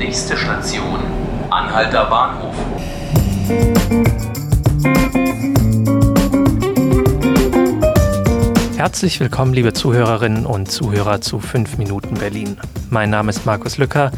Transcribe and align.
Nächste 0.00 0.34
Station, 0.34 0.98
Anhalter 1.50 2.06
Bahnhof. 2.06 2.54
Herzlich 8.78 9.20
willkommen, 9.20 9.52
liebe 9.52 9.74
Zuhörerinnen 9.74 10.46
und 10.46 10.70
Zuhörer 10.70 11.20
zu 11.20 11.38
5 11.38 11.76
Minuten 11.76 12.14
Berlin. 12.14 12.56
Mein 12.88 13.10
Name 13.10 13.28
ist 13.28 13.44
Markus 13.44 13.76
Lücker 13.76 14.10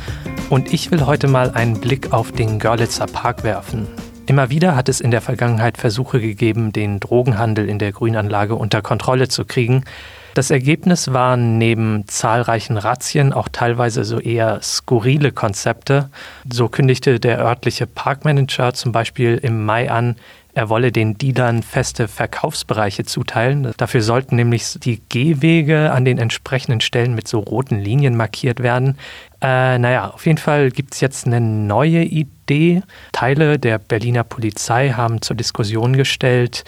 und 0.50 0.72
ich 0.72 0.92
will 0.92 1.04
heute 1.04 1.26
mal 1.26 1.50
einen 1.50 1.80
Blick 1.80 2.12
auf 2.12 2.30
den 2.30 2.60
Görlitzer 2.60 3.06
Park 3.06 3.42
werfen. 3.42 3.88
Immer 4.26 4.50
wieder 4.50 4.76
hat 4.76 4.88
es 4.88 5.00
in 5.00 5.10
der 5.10 5.20
Vergangenheit 5.20 5.78
Versuche 5.78 6.20
gegeben, 6.20 6.70
den 6.72 7.00
Drogenhandel 7.00 7.68
in 7.68 7.80
der 7.80 7.90
Grünanlage 7.90 8.54
unter 8.54 8.82
Kontrolle 8.82 9.26
zu 9.26 9.44
kriegen. 9.44 9.82
Das 10.34 10.50
Ergebnis 10.50 11.12
waren 11.12 11.58
neben 11.58 12.08
zahlreichen 12.08 12.78
Razzien 12.78 13.34
auch 13.34 13.48
teilweise 13.50 14.04
so 14.04 14.18
eher 14.18 14.60
skurrile 14.62 15.30
Konzepte. 15.30 16.08
So 16.50 16.68
kündigte 16.68 17.20
der 17.20 17.38
örtliche 17.38 17.86
Parkmanager 17.86 18.72
zum 18.72 18.92
Beispiel 18.92 19.38
im 19.42 19.64
Mai 19.66 19.90
an, 19.90 20.16
er 20.54 20.68
wolle 20.68 20.92
den 20.92 21.16
Dealern 21.16 21.62
feste 21.62 22.08
Verkaufsbereiche 22.08 23.04
zuteilen. 23.04 23.72
Dafür 23.78 24.02
sollten 24.02 24.36
nämlich 24.36 24.78
die 24.80 25.00
Gehwege 25.08 25.92
an 25.92 26.04
den 26.04 26.18
entsprechenden 26.18 26.82
Stellen 26.82 27.14
mit 27.14 27.26
so 27.26 27.38
roten 27.38 27.78
Linien 27.78 28.16
markiert 28.16 28.62
werden. 28.62 28.98
Äh, 29.40 29.78
naja, 29.78 30.10
auf 30.10 30.26
jeden 30.26 30.38
Fall 30.38 30.70
gibt 30.70 30.92
es 30.92 31.00
jetzt 31.00 31.26
eine 31.26 31.40
neue 31.40 32.02
Idee. 32.02 32.82
Teile 33.12 33.58
der 33.58 33.78
Berliner 33.78 34.24
Polizei 34.24 34.90
haben 34.90 35.22
zur 35.22 35.36
Diskussion 35.36 35.96
gestellt, 35.96 36.64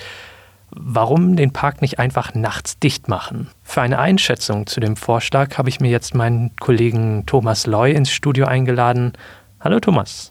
warum 0.75 1.37
den 1.37 1.53
Park 1.53 1.81
nicht 1.81 1.99
einfach 1.99 2.35
nachts 2.35 2.79
dicht 2.79 3.09
machen. 3.09 3.49
Für 3.63 3.83
eine 3.83 3.99
Einschätzung 3.99 4.67
zu 4.67 4.81
dem 4.81 4.97
Vorschlag 4.97 5.57
habe 5.59 5.69
ich 5.69 5.81
mir 5.81 5.91
jetzt 5.91 6.15
meinen 6.15 6.55
Kollegen 6.57 7.25
Thomas 7.27 7.67
Loy 7.67 7.93
ins 7.93 8.11
Studio 8.11 8.47
eingeladen. 8.47 9.13
Hallo 9.61 9.81
Thomas. 9.81 10.31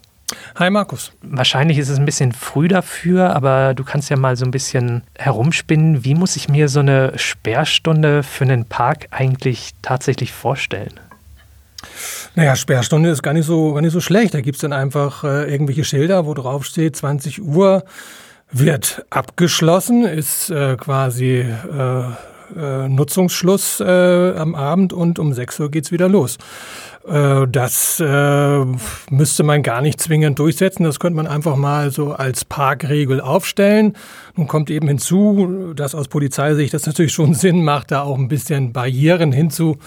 Hi 0.56 0.70
Markus. 0.70 1.12
Wahrscheinlich 1.22 1.78
ist 1.78 1.88
es 1.88 1.98
ein 1.98 2.04
bisschen 2.04 2.32
früh 2.32 2.68
dafür, 2.68 3.34
aber 3.34 3.74
du 3.74 3.84
kannst 3.84 4.10
ja 4.10 4.16
mal 4.16 4.36
so 4.36 4.44
ein 4.44 4.50
bisschen 4.50 5.02
herumspinnen. 5.18 6.04
Wie 6.04 6.14
muss 6.14 6.36
ich 6.36 6.48
mir 6.48 6.68
so 6.68 6.80
eine 6.80 7.12
Sperrstunde 7.16 8.22
für 8.22 8.44
einen 8.44 8.64
Park 8.64 9.08
eigentlich 9.10 9.72
tatsächlich 9.82 10.32
vorstellen? 10.32 11.00
Naja, 12.34 12.56
Sperrstunde 12.56 13.10
ist 13.10 13.22
gar 13.22 13.34
nicht 13.34 13.46
so, 13.46 13.74
gar 13.74 13.82
nicht 13.82 13.92
so 13.92 14.00
schlecht. 14.00 14.34
Da 14.34 14.40
gibt 14.40 14.56
es 14.56 14.62
dann 14.62 14.72
einfach 14.72 15.24
äh, 15.24 15.50
irgendwelche 15.50 15.84
Schilder, 15.84 16.26
wo 16.26 16.34
drauf 16.34 16.64
steht, 16.64 16.96
20 16.96 17.42
Uhr 17.42 17.84
wird 18.50 19.04
abgeschlossen, 19.10 20.04
ist 20.04 20.50
äh, 20.50 20.76
quasi 20.76 21.40
äh, 21.40 22.04
äh, 22.56 22.88
Nutzungsschluss 22.88 23.80
äh, 23.80 24.34
am 24.36 24.54
Abend 24.54 24.92
und 24.92 25.18
um 25.18 25.32
6 25.32 25.60
Uhr 25.60 25.70
geht's 25.70 25.90
wieder 25.92 26.08
los. 26.08 26.38
Äh, 27.06 27.46
das 27.48 28.00
äh, 28.00 28.64
müsste 29.10 29.42
man 29.42 29.62
gar 29.62 29.80
nicht 29.80 30.00
zwingend 30.00 30.38
durchsetzen. 30.38 30.84
Das 30.84 31.00
könnte 31.00 31.16
man 31.16 31.26
einfach 31.26 31.56
mal 31.56 31.90
so 31.90 32.12
als 32.12 32.44
Parkregel 32.44 33.20
aufstellen. 33.20 33.96
Nun 34.36 34.46
kommt 34.46 34.70
eben 34.70 34.88
hinzu, 34.88 35.72
dass 35.74 35.94
aus 35.94 36.08
Polizeisicht 36.08 36.74
das 36.74 36.86
natürlich 36.86 37.12
schon 37.12 37.34
Sinn 37.34 37.64
macht, 37.64 37.90
da 37.90 38.02
auch 38.02 38.18
ein 38.18 38.28
bisschen 38.28 38.72
Barrieren 38.72 39.32
hinzu 39.32 39.78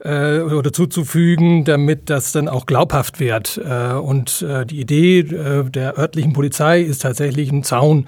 äh, 0.00 0.40
oder 0.40 0.72
zuzufügen, 0.72 1.64
damit 1.64 2.10
das 2.10 2.32
dann 2.32 2.48
auch 2.48 2.66
glaubhaft 2.66 3.20
wird. 3.20 3.60
Äh, 3.64 3.92
und 3.94 4.42
äh, 4.42 4.64
die 4.66 4.80
Idee 4.80 5.20
äh, 5.20 5.64
der 5.64 5.98
örtlichen 5.98 6.32
Polizei 6.32 6.80
ist 6.80 7.02
tatsächlich 7.02 7.50
einen 7.50 7.64
Zaun 7.64 8.06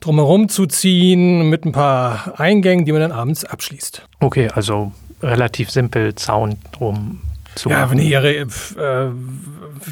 drumherum 0.00 0.48
zu 0.48 0.66
ziehen 0.66 1.48
mit 1.48 1.64
ein 1.64 1.72
paar 1.72 2.38
Eingängen, 2.38 2.84
die 2.84 2.92
man 2.92 3.00
dann 3.00 3.12
abends 3.12 3.44
abschließt. 3.44 4.06
Okay, 4.20 4.48
also 4.54 4.92
relativ 5.22 5.70
simpel 5.70 6.14
Zaun 6.14 6.56
drum 6.72 7.20
zu 7.54 7.70
ja. 7.70 7.90
Wenn 7.90 7.98
Ihre 7.98 8.34
äh, 8.36 8.46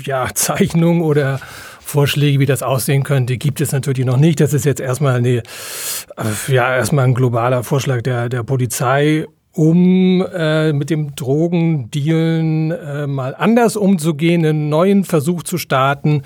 ja, 0.05 0.29
Zeichnung 0.35 1.01
oder 1.01 1.41
Vorschläge, 1.81 2.39
wie 2.39 2.47
das 2.47 2.63
aussehen 2.63 3.05
könnte, 3.05 3.39
gibt 3.39 3.61
es 3.61 3.73
natürlich 3.73 4.05
noch 4.05 4.17
nicht. 4.17 4.41
Das 4.41 4.53
ist 4.53 4.65
jetzt 4.65 4.81
erstmal 4.81 5.17
eine, 5.17 5.43
ja, 6.49 6.77
erstmal 6.77 7.07
ein 7.07 7.15
globaler 7.15 7.63
Vorschlag 7.63 8.03
der, 8.03 8.29
der 8.29 8.43
Polizei 8.43 9.27
um 9.55 10.27
äh, 10.35 10.73
mit 10.73 10.91
dem 10.91 11.15
Drogendealen 11.15 12.73
äh, 12.73 13.07
mal 13.07 13.35
anders 13.37 13.77
umzugehen, 13.77 14.45
einen 14.45 14.69
neuen 14.69 15.05
Versuch 15.05 15.45
zu 15.45 15.59
starten, 15.59 16.23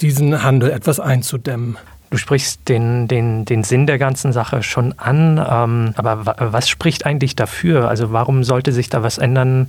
diesen 0.00 0.42
Handel 0.42 0.70
etwas 0.70 1.00
einzudämmen. 1.00 1.76
Du 2.10 2.16
sprichst 2.16 2.68
den, 2.68 3.06
den, 3.06 3.44
den 3.44 3.64
Sinn 3.64 3.86
der 3.86 3.98
ganzen 3.98 4.32
Sache 4.32 4.62
schon 4.62 4.94
an, 4.96 5.38
ähm, 5.38 5.92
aber 5.96 6.36
was 6.38 6.68
spricht 6.68 7.04
eigentlich 7.04 7.36
dafür? 7.36 7.88
Also 7.88 8.12
warum 8.12 8.44
sollte 8.44 8.72
sich 8.72 8.88
da 8.88 9.02
was 9.02 9.18
ändern, 9.18 9.66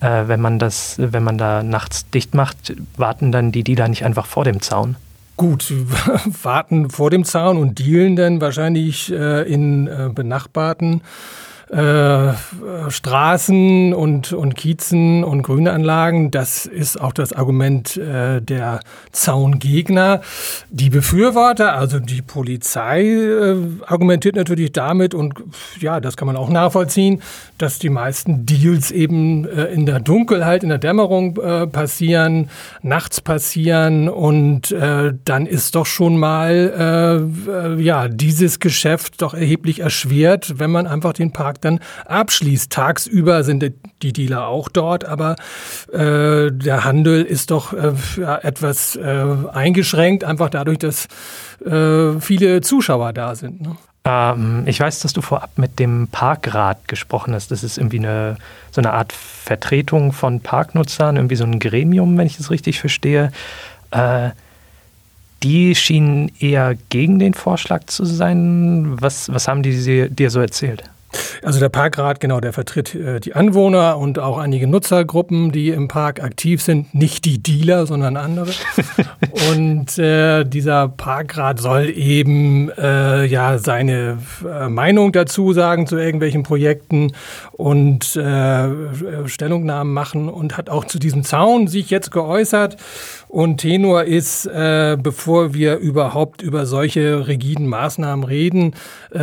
äh, 0.00 0.22
wenn 0.26 0.40
man 0.40 0.58
das, 0.58 0.96
wenn 0.98 1.24
man 1.24 1.36
da 1.36 1.62
nachts 1.62 2.08
dicht 2.10 2.34
macht? 2.34 2.74
Warten 2.96 3.32
dann 3.32 3.52
die 3.52 3.64
Dealer 3.64 3.88
nicht 3.88 4.04
einfach 4.04 4.26
vor 4.26 4.44
dem 4.44 4.62
Zaun? 4.62 4.96
Gut, 5.36 5.74
warten 6.42 6.88
vor 6.88 7.10
dem 7.10 7.24
Zaun 7.24 7.58
und 7.58 7.78
dealen 7.78 8.16
dann 8.16 8.40
wahrscheinlich 8.40 9.12
äh, 9.12 9.42
in 9.52 9.88
äh, 9.88 10.08
benachbarten 10.14 11.02
äh, 11.72 12.34
Straßen 12.90 13.94
und, 13.94 14.34
und 14.34 14.54
Kiezen 14.56 15.24
und 15.24 15.42
Grünanlagen. 15.42 16.30
Das 16.30 16.66
ist 16.66 17.00
auch 17.00 17.14
das 17.14 17.32
Argument 17.32 17.96
äh, 17.96 18.42
der 18.42 18.80
Zaungegner. 19.10 20.20
Die 20.68 20.90
Befürworter, 20.90 21.74
also 21.74 21.98
die 21.98 22.20
Polizei, 22.20 23.04
äh, 23.04 23.56
argumentiert 23.86 24.36
natürlich 24.36 24.72
damit 24.72 25.14
und 25.14 25.32
ja, 25.80 26.00
das 26.00 26.18
kann 26.18 26.26
man 26.26 26.36
auch 26.36 26.50
nachvollziehen, 26.50 27.22
dass 27.56 27.78
die 27.78 27.88
meisten 27.88 28.44
Deals 28.44 28.90
eben 28.90 29.48
äh, 29.48 29.64
in 29.66 29.86
der 29.86 30.00
Dunkelheit, 30.00 30.62
in 30.62 30.68
der 30.68 30.78
Dämmerung 30.78 31.38
äh, 31.38 31.66
passieren, 31.66 32.50
nachts 32.82 33.22
passieren 33.22 34.10
und 34.10 34.72
äh, 34.72 35.14
dann 35.24 35.46
ist 35.46 35.74
doch 35.74 35.86
schon 35.86 36.18
mal 36.18 37.22
ja 37.78 38.08
dieses 38.08 38.60
Geschäft 38.60 39.22
doch 39.22 39.34
erheblich 39.34 39.80
erschwert, 39.80 40.58
wenn 40.58 40.70
man 40.70 40.86
einfach 40.86 41.12
den 41.12 41.32
Park 41.32 41.61
dann 41.64 41.80
abschließt. 42.06 42.70
Tagsüber 42.70 43.44
sind 43.44 43.72
die 44.02 44.12
Dealer 44.12 44.46
auch 44.46 44.68
dort, 44.68 45.04
aber 45.04 45.36
äh, 45.92 46.50
der 46.52 46.84
Handel 46.84 47.22
ist 47.22 47.50
doch 47.50 47.72
äh, 47.72 47.92
etwas 48.42 48.96
äh, 48.96 49.24
eingeschränkt, 49.52 50.24
einfach 50.24 50.50
dadurch, 50.50 50.78
dass 50.78 51.08
äh, 51.64 52.20
viele 52.20 52.60
Zuschauer 52.60 53.12
da 53.12 53.34
sind. 53.34 53.60
Ne? 53.62 53.76
Ähm, 54.04 54.64
ich 54.66 54.80
weiß, 54.80 55.00
dass 55.00 55.12
du 55.12 55.22
vorab 55.22 55.50
mit 55.56 55.78
dem 55.78 56.08
Parkrat 56.08 56.88
gesprochen 56.88 57.34
hast. 57.34 57.50
Das 57.50 57.62
ist 57.62 57.78
irgendwie 57.78 58.00
eine, 58.00 58.36
so 58.70 58.80
eine 58.80 58.92
Art 58.92 59.12
Vertretung 59.12 60.12
von 60.12 60.40
Parknutzern, 60.40 61.16
irgendwie 61.16 61.36
so 61.36 61.44
ein 61.44 61.58
Gremium, 61.58 62.16
wenn 62.18 62.26
ich 62.26 62.38
es 62.38 62.50
richtig 62.50 62.80
verstehe. 62.80 63.30
Äh, 63.90 64.30
die 65.42 65.74
schienen 65.74 66.30
eher 66.38 66.76
gegen 66.88 67.18
den 67.18 67.34
Vorschlag 67.34 67.84
zu 67.86 68.04
sein. 68.04 68.96
Was, 69.00 69.32
was 69.32 69.48
haben 69.48 69.62
die 69.62 70.08
dir 70.08 70.30
so 70.30 70.40
erzählt? 70.40 70.84
Also 71.42 71.58
der 71.58 71.68
Parkrat, 71.70 72.20
genau, 72.20 72.40
der 72.40 72.52
vertritt 72.52 72.94
äh, 72.94 73.18
die 73.18 73.34
Anwohner 73.34 73.98
und 73.98 74.18
auch 74.18 74.38
einige 74.38 74.66
Nutzergruppen, 74.68 75.50
die 75.50 75.70
im 75.70 75.88
Park 75.88 76.22
aktiv 76.22 76.62
sind. 76.62 76.94
Nicht 76.94 77.24
die 77.24 77.42
Dealer, 77.42 77.86
sondern 77.86 78.16
andere. 78.16 78.50
und 79.50 79.98
äh, 79.98 80.44
dieser 80.44 80.88
Parkrat 80.88 81.60
soll 81.60 81.90
eben 81.90 82.70
äh, 82.70 83.24
ja 83.26 83.58
seine 83.58 84.18
äh, 84.44 84.68
Meinung 84.68 85.12
dazu 85.12 85.52
sagen 85.52 85.86
zu 85.86 85.96
irgendwelchen 85.96 86.44
Projekten 86.44 87.12
und 87.52 88.14
äh, 88.16 88.68
Stellungnahmen 89.26 89.92
machen 89.92 90.28
und 90.28 90.56
hat 90.56 90.70
auch 90.70 90.84
zu 90.84 90.98
diesem 90.98 91.24
Zaun 91.24 91.66
sich 91.66 91.90
jetzt 91.90 92.10
geäußert. 92.12 92.76
Und 93.28 93.58
Tenor 93.58 94.04
ist, 94.04 94.46
äh, 94.46 94.96
bevor 95.00 95.54
wir 95.54 95.78
überhaupt 95.78 96.42
über 96.42 96.66
solche 96.66 97.26
rigiden 97.26 97.66
Maßnahmen 97.66 98.24
reden, 98.24 98.74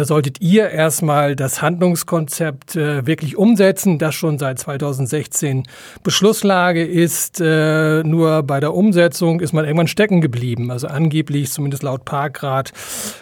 solltet 0.02 0.42
ihr 0.42 0.70
erstmal 0.70 1.36
das 1.36 1.62
Handlungskonzept 1.80 2.76
äh, 2.76 3.08
wirklich 3.08 3.38
umsetzen, 3.38 4.00
das 4.00 4.14
schon 4.14 4.38
seit 4.38 4.60
2016 4.60 5.64
Beschlusslage 6.04 6.84
ist. 6.86 7.40
Äh, 7.40 8.04
nur 8.04 8.44
bei 8.44 8.60
der 8.60 8.74
Umsetzung 8.74 9.40
ist 9.40 9.54
man 9.54 9.64
irgendwann 9.64 9.88
stecken 9.88 10.20
geblieben. 10.20 10.72
Also 10.72 10.88
angeblich, 10.88 11.52
zumindest 11.52 11.84
laut 11.84 12.04
Parkrat, 12.04 12.74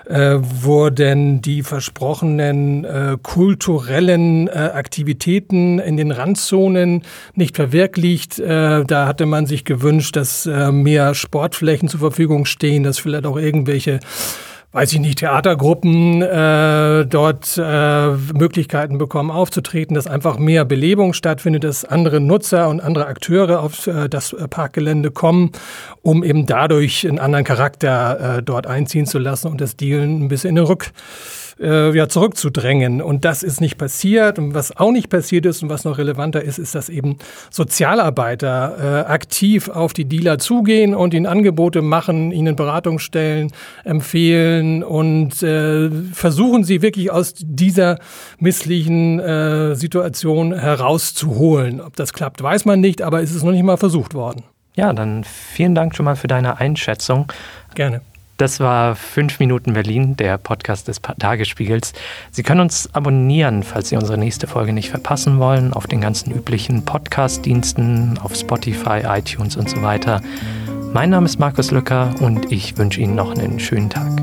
äh, 0.06 0.38
wurden 0.40 1.42
die 1.44 1.62
versprochenen 1.62 2.84
äh, 2.84 3.18
kulturellen 3.22 4.48
äh, 4.48 4.72
Aktivitäten 4.74 5.78
in 5.78 5.96
den 5.96 6.12
Randzonen 6.12 7.04
nicht 7.36 7.56
verwirklicht. 7.56 8.40
Äh, 8.40 8.86
da 8.86 9.06
hatte 9.06 9.28
man 9.28 9.46
sich 9.46 9.66
gewünscht, 9.66 10.16
dass 10.16 10.48
äh, 10.48 10.72
mehr 10.72 11.14
Sportflächen 11.14 11.90
zur 11.90 12.00
Verfügung 12.00 12.46
stehen, 12.46 12.82
dass 12.82 12.98
vielleicht 12.98 13.28
auch 13.28 13.38
irgendwelche 13.38 14.00
weiß 14.74 14.94
ich 14.94 15.00
nicht, 15.00 15.20
Theatergruppen 15.20 16.22
äh, 16.22 17.06
dort 17.06 17.58
äh, 17.58 18.08
Möglichkeiten 18.34 18.98
bekommen 18.98 19.32
aufzutreten, 19.32 19.96
dass 19.96 20.08
einfach 20.08 20.38
mehr 20.38 20.66
Belebung 20.66 21.14
stattfindet, 21.14 21.64
dass 21.64 21.86
andere 21.86 22.20
Nutzer 22.20 22.70
und 22.70 22.82
andere 22.82 23.08
Akteure 23.08 23.62
auf 23.62 23.88
äh, 23.88 24.10
das 24.10 24.36
Parkgelände 24.50 25.12
kommen, 25.12 25.52
um 26.02 26.24
eben 26.24 26.46
dadurch 26.46 27.08
einen 27.08 27.20
anderen 27.20 27.46
Charakter 27.46 28.38
äh, 28.38 28.44
dort 28.44 28.68
einziehen 28.68 29.06
zu 29.06 29.20
lassen 29.20 29.48
und 29.48 29.62
das 29.62 29.78
Dealen 29.78 30.24
ein 30.24 30.28
bisschen 30.28 30.50
in 30.50 30.56
den 30.56 30.66
Rück 30.66 30.92
äh, 31.60 31.96
ja, 31.96 32.08
zurückzudrängen. 32.10 33.02
Und 33.02 33.26
das 33.26 33.44
ist 33.44 33.62
nicht 33.62 33.78
passiert. 33.78 34.40
Und 34.40 34.54
was 34.54 34.76
auch 34.76 34.92
nicht 34.92 35.10
passiert 35.10 35.46
ist 35.46 35.64
und 35.64 35.70
was 35.70 35.84
noch 35.84 35.98
relevanter 35.98 36.42
ist, 36.42 36.60
ist, 36.60 36.76
dass 36.76 36.90
eben 36.90 37.18
Sozialarbeiter 37.50 39.06
äh, 39.06 39.12
aktiv 39.12 39.70
auf 39.70 39.94
die 39.94 40.06
Dealer 40.06 40.40
zugehen 40.40 40.96
und 40.96 41.14
ihnen 41.14 41.26
Angebote 41.26 41.82
machen, 41.82 42.32
ihnen 42.32 42.56
Beratungsstellen 42.56 43.52
empfehlen 43.84 44.84
und 44.84 45.42
äh, 45.44 45.90
versuchen 46.14 46.64
sie 46.64 46.82
wirklich 46.82 47.12
aus 47.12 47.34
dieser 47.38 48.00
misslichen 48.40 49.20
äh, 49.20 49.76
Situation 49.76 50.54
herauszuholen. 50.54 51.82
Ob 51.82 51.96
das 51.96 52.14
klappt, 52.14 52.42
weiß 52.42 52.66
man 52.66 52.80
nicht, 52.80 53.02
aber 53.02 53.22
es 53.22 53.34
ist 53.34 53.44
noch 53.44 53.52
nicht 53.52 53.64
mal 53.64 53.78
versucht 53.78 54.14
worden. 54.14 54.44
Ja, 54.76 54.94
dann 54.94 55.24
vielen 55.24 55.74
Dank 55.74 55.96
schon 55.96 56.06
mal 56.06 56.16
für 56.16 56.28
deine 56.28 56.60
Einschätzung. 56.60 57.32
Gerne. 57.74 58.02
Das 58.38 58.60
war 58.60 58.96
5 58.96 59.40
Minuten 59.40 59.74
Berlin, 59.74 60.16
der 60.16 60.38
Podcast 60.38 60.88
des 60.88 61.02
Tagesspiegels. 61.02 61.94
Sie 62.30 62.44
können 62.44 62.62
uns 62.62 62.88
abonnieren, 62.94 63.64
falls 63.64 63.90
Sie 63.90 63.96
unsere 63.96 64.20
nächste 64.20 64.46
Folge 64.46 64.74
nicht 64.74 64.92
verpassen 64.92 65.40
wollen, 65.40 65.74
auf 65.74 65.88
den 65.88 66.02
ganzen 66.02 66.32
üblichen 66.32 66.86
Podcast-Diensten, 66.86 68.20
auf 68.22 68.36
Spotify, 68.36 69.02
iTunes 69.08 69.58
und 69.58 69.70
so 69.70 69.82
weiter. 69.82 70.22
Mein 70.94 71.10
Name 71.10 71.26
ist 71.26 71.40
Markus 71.40 71.72
Lücker 71.72 72.14
und 72.22 72.52
ich 72.52 72.78
wünsche 72.78 73.02
Ihnen 73.02 73.16
noch 73.16 73.36
einen 73.36 73.60
schönen 73.60 73.90
Tag. 73.90 74.22